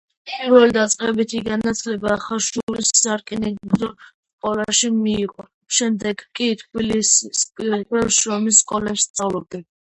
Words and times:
პირველდაწყებითი 0.29 1.41
განათლება 1.49 2.15
ხაშურის 2.23 2.89
სარკინიგზო 3.01 3.89
სკოლაში 4.07 4.89
მიიღო, 4.95 5.45
შემდეგ 5.81 6.25
კი 6.41 6.49
თბილისის 6.63 7.45
პირველ 7.61 8.11
შრომის 8.19 8.65
სკოლაში 8.65 9.07
სწავლობდა. 9.11 9.63